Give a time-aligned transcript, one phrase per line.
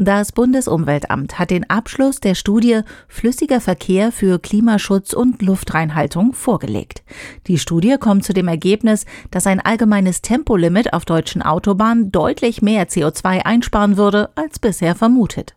[0.00, 7.02] Das Bundesumweltamt hat den Abschluss der Studie Flüssiger Verkehr für Klimaschutz und Luftreinhaltung vorgelegt.
[7.48, 12.86] Die Studie kommt zu dem Ergebnis, dass ein allgemeines Tempolimit auf deutschen Autobahnen deutlich mehr
[12.86, 15.56] CO2 einsparen würde als bisher vermutet.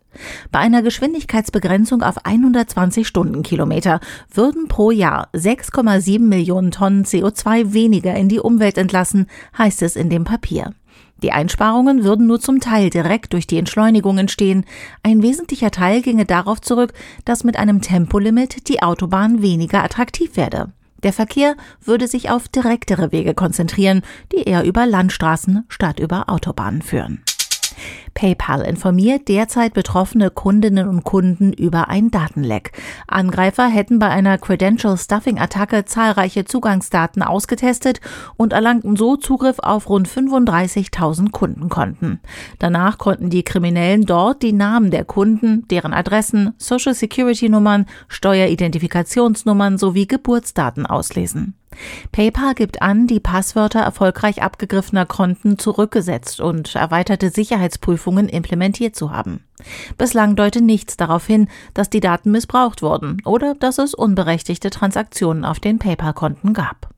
[0.50, 4.00] Bei einer Geschwindigkeitsbegrenzung auf 120 Stundenkilometer
[4.34, 10.10] würden pro Jahr 6,7 Millionen Tonnen CO2 weniger in die Umwelt entlassen, heißt es in
[10.10, 10.74] dem Papier.
[11.22, 14.64] Die Einsparungen würden nur zum Teil direkt durch die Entschleunigung entstehen.
[15.02, 16.92] Ein wesentlicher Teil ginge darauf zurück,
[17.24, 20.72] dass mit einem Tempolimit die Autobahn weniger attraktiv werde.
[21.02, 26.82] Der Verkehr würde sich auf direktere Wege konzentrieren, die eher über Landstraßen statt über Autobahnen
[26.82, 27.22] führen.
[28.14, 32.72] PayPal informiert derzeit betroffene Kundinnen und Kunden über ein Datenleck.
[33.06, 38.00] Angreifer hätten bei einer Credential Stuffing Attacke zahlreiche Zugangsdaten ausgetestet
[38.36, 42.20] und erlangten so Zugriff auf rund 35.000 Kundenkonten.
[42.58, 49.78] Danach konnten die Kriminellen dort die Namen der Kunden, deren Adressen, Social Security Nummern, Steueridentifikationsnummern
[49.78, 51.54] sowie Geburtsdaten auslesen.
[52.12, 59.44] PayPal gibt an, die Passwörter erfolgreich abgegriffener Konten zurückgesetzt und erweiterte Sicherheitsprüfungen implementiert zu haben.
[59.98, 65.44] Bislang deute nichts darauf hin, dass die Daten missbraucht wurden oder dass es unberechtigte Transaktionen
[65.44, 66.91] auf den PayPal-Konten gab.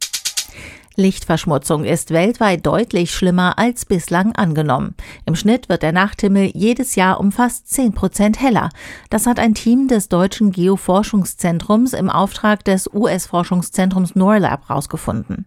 [0.97, 4.95] Lichtverschmutzung ist weltweit deutlich schlimmer als bislang angenommen.
[5.27, 8.69] Im Schnitt wird der Nachthimmel jedes Jahr um fast 10 Prozent heller.
[9.11, 15.47] Das hat ein Team des Deutschen Geoforschungszentrums im Auftrag des US-Forschungszentrums NORLAB herausgefunden.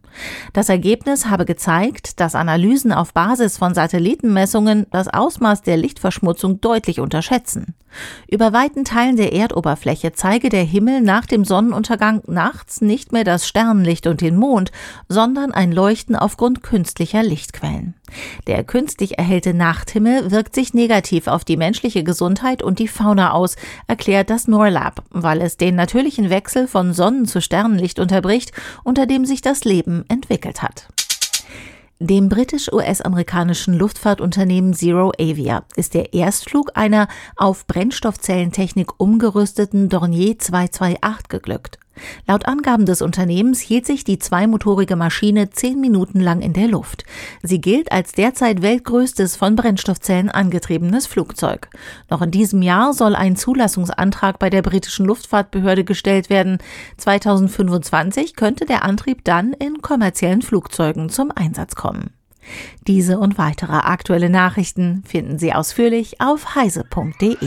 [0.51, 6.99] Das Ergebnis habe gezeigt, dass Analysen auf Basis von Satellitenmessungen das Ausmaß der Lichtverschmutzung deutlich
[6.99, 7.73] unterschätzen.
[8.29, 13.47] Über weiten Teilen der Erdoberfläche zeige der Himmel nach dem Sonnenuntergang nachts nicht mehr das
[13.47, 14.71] Sternenlicht und den Mond,
[15.07, 17.93] sondern sondern ein Leuchten aufgrund künstlicher Lichtquellen.
[18.47, 23.55] Der künstlich erhellte Nachthimmel wirkt sich negativ auf die menschliche Gesundheit und die Fauna aus,
[23.85, 28.51] erklärt das NORLAB, weil es den natürlichen Wechsel von Sonnen zu Sternenlicht unterbricht,
[28.83, 30.87] unter dem sich das Leben entwickelt hat.
[31.99, 41.77] Dem britisch-US-amerikanischen Luftfahrtunternehmen Zero Avia ist der Erstflug einer auf Brennstoffzellentechnik umgerüsteten Dornier 228 geglückt.
[42.27, 47.03] Laut Angaben des Unternehmens hielt sich die zweimotorige Maschine zehn Minuten lang in der Luft.
[47.43, 51.69] Sie gilt als derzeit weltgrößtes von Brennstoffzellen angetriebenes Flugzeug.
[52.09, 56.57] Noch in diesem Jahr soll ein Zulassungsantrag bei der britischen Luftfahrtbehörde gestellt werden.
[56.97, 62.11] 2025 könnte der Antrieb dann in kommerziellen Flugzeugen zum Einsatz kommen.
[62.87, 67.37] Diese und weitere aktuelle Nachrichten finden Sie ausführlich auf heise.de.